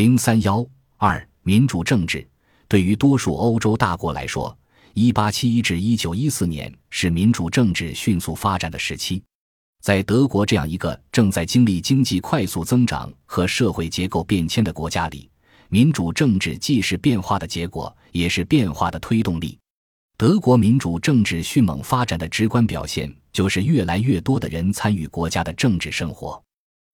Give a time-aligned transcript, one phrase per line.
[0.00, 2.26] 零三幺二民主政治
[2.68, 4.58] 对于多数欧洲大国来说，
[4.94, 9.22] 一八七一至一九一四年是民主政治迅速发展的时期。
[9.82, 15.28] 在德国这样一个正在经历经济快速增长和社会结构变迁的国家里，
[15.68, 19.58] 民主政治既是变化的结果，也是变化的推动力。
[20.16, 26.42] 德国民主政治迅猛发展的直观表现，就是越来越多的人参与国家的政治生活。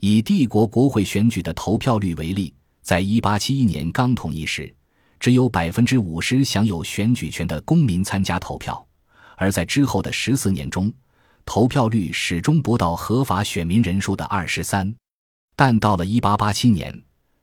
[0.00, 2.52] 以帝国国会选举的投票率为例。
[2.88, 4.74] 在一八七一年刚统一时，
[5.20, 8.74] 只有百分之五十享有选举权的公民参加投票；
[9.36, 10.90] 而在之后的十四年中，
[11.44, 14.90] 投票率始终不到合法选民人数的二十三。
[15.54, 16.98] 但到了一八八七年，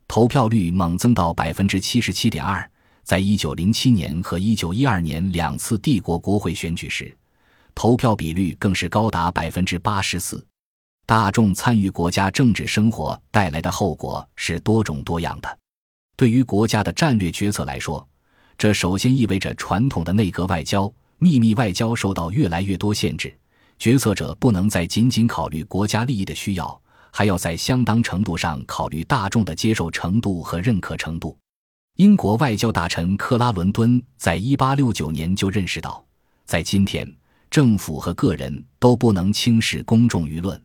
[0.08, 2.68] 投票率猛增到百分之七十七点二。
[3.04, 7.16] 在一九零七年和一九一二年两次帝国国会选举时，
[7.76, 10.44] 投票比率更是高达百分之八十四。
[11.08, 15.60] 大众参与国家政治生活带来的后果是多种多样的。
[16.16, 18.08] 对于国家的战略决策来说，
[18.58, 23.38] 这首先意味着传统的内阁外交、秘密外交受到越来越多限制。
[23.78, 31.38] 决策者不能再仅仅考虑国家利益的需要，还要在相当程度上考虑大众的接受程度和认可程度。
[31.98, 36.04] 英国外交大臣克拉伦敦在1869年就认识到，
[36.46, 37.08] 在今天，
[37.52, 40.60] 政府和个人都不能轻视公众舆论。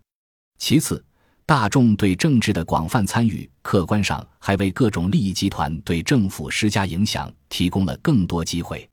[0.61, 1.03] 其次，
[1.47, 8.89] 大众对政治的广泛参与，客观上还为各种利益集团对政府施加影响提供了更多机会。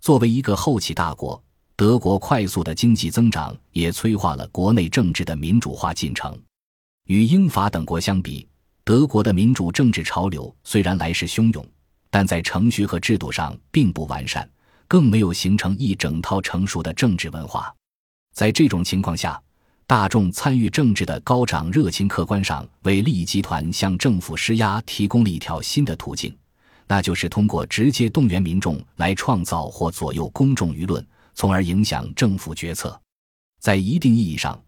[0.00, 1.42] 作为一个后起大国，
[1.76, 6.36] 德国快速的经济增长也催化了国内政治的民主化进程。
[7.06, 8.46] 与英法等国相比，
[8.82, 11.64] 德国的民主政治潮流虽然来势汹涌，
[12.10, 14.46] 但在程序和制度上并不完善，
[14.88, 17.72] 更没有形成一整套成熟的政治文化。
[18.34, 19.40] 在这种情况下，
[19.86, 26.34] 大众参与政治的高涨热情，客观上为利益集团向政府施压提供了一条新的途径，
[26.88, 32.98] 那就是通过直接动员民众来创造或左右公众舆论，从而影响政府决策。
[33.60, 34.58] 在一定意义上，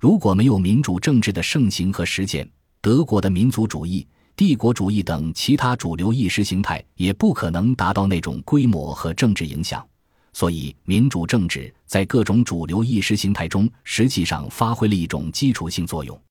[0.00, 2.48] 如果没有民主政治的盛行和实践，
[2.80, 9.86] 德国的民族主义、帝国主义等其他主流意识形态也不可能达到那种规模和政治影响。
[10.38, 16.25] 所以，民主政治在各种主流意识形态中，实际上发挥了一种基础性作用。